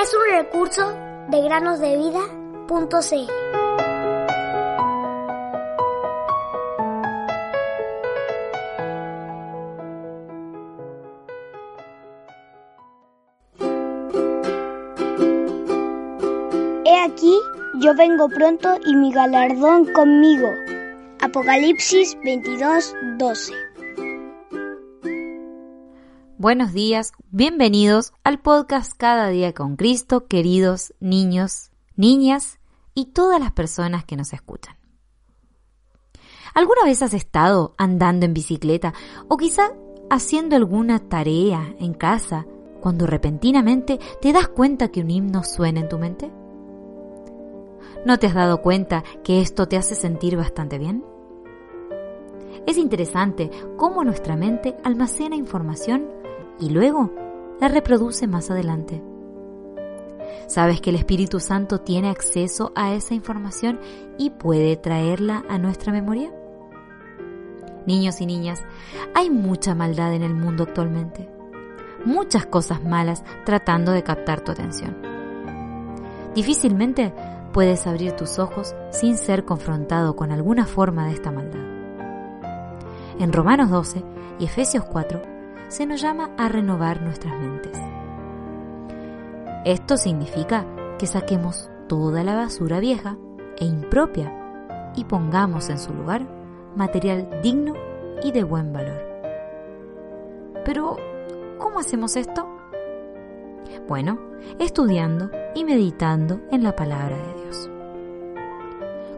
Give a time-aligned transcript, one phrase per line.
[0.00, 0.92] Es un recurso
[1.28, 3.42] de granosdevida.cl.
[17.04, 17.36] Aquí,
[17.80, 20.48] yo vengo pronto y mi galardón conmigo.
[21.20, 23.71] Apocalipsis 22, 12.
[26.42, 32.58] Buenos días, bienvenidos al podcast Cada día con Cristo, queridos niños, niñas
[32.94, 34.74] y todas las personas que nos escuchan.
[36.52, 38.92] ¿Alguna vez has estado andando en bicicleta
[39.28, 39.70] o quizá
[40.10, 42.44] haciendo alguna tarea en casa
[42.80, 46.32] cuando repentinamente te das cuenta que un himno suena en tu mente?
[48.04, 51.04] ¿No te has dado cuenta que esto te hace sentir bastante bien?
[52.66, 56.20] Es interesante cómo nuestra mente almacena información
[56.60, 57.10] y luego
[57.60, 59.02] la reproduce más adelante.
[60.48, 63.80] ¿Sabes que el Espíritu Santo tiene acceso a esa información
[64.18, 66.32] y puede traerla a nuestra memoria?
[67.86, 68.62] Niños y niñas,
[69.14, 71.28] hay mucha maldad en el mundo actualmente.
[72.04, 74.96] Muchas cosas malas tratando de captar tu atención.
[76.34, 77.12] Difícilmente
[77.52, 81.60] puedes abrir tus ojos sin ser confrontado con alguna forma de esta maldad.
[83.18, 84.02] En Romanos 12
[84.38, 85.31] y Efesios 4
[85.72, 87.80] se nos llama a renovar nuestras mentes.
[89.64, 90.66] Esto significa
[90.98, 93.16] que saquemos toda la basura vieja
[93.58, 94.30] e impropia
[94.96, 96.28] y pongamos en su lugar
[96.76, 97.72] material digno
[98.22, 99.02] y de buen valor.
[100.66, 100.96] Pero,
[101.58, 102.46] ¿cómo hacemos esto?
[103.88, 104.18] Bueno,
[104.58, 107.70] estudiando y meditando en la palabra de Dios.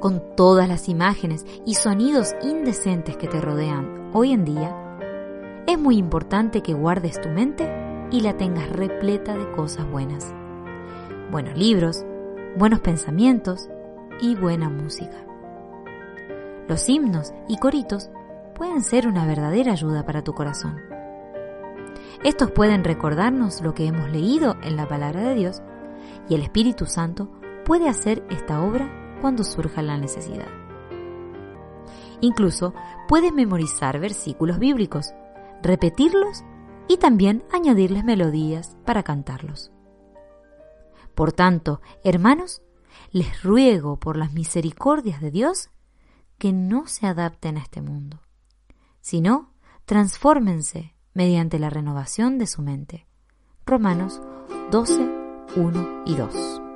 [0.00, 4.79] Con todas las imágenes y sonidos indecentes que te rodean hoy en día,
[5.70, 10.34] es muy importante que guardes tu mente y la tengas repleta de cosas buenas.
[11.30, 12.04] Buenos libros,
[12.56, 13.68] buenos pensamientos
[14.20, 15.24] y buena música.
[16.66, 18.10] Los himnos y coritos
[18.56, 20.76] pueden ser una verdadera ayuda para tu corazón.
[22.24, 25.62] Estos pueden recordarnos lo que hemos leído en la palabra de Dios
[26.28, 27.30] y el Espíritu Santo
[27.64, 28.90] puede hacer esta obra
[29.20, 30.48] cuando surja la necesidad.
[32.20, 32.74] Incluso
[33.06, 35.14] puedes memorizar versículos bíblicos,
[35.62, 36.44] repetirlos
[36.88, 39.72] y también añadirles melodías para cantarlos.
[41.14, 42.62] Por tanto, hermanos,
[43.10, 45.70] les ruego por las misericordias de Dios
[46.38, 48.20] que no se adapten a este mundo,
[49.00, 49.52] sino
[49.84, 53.06] transfórmense mediante la renovación de su mente.
[53.66, 54.20] Romanos
[54.70, 55.08] 12,
[55.56, 56.69] 1 y 2.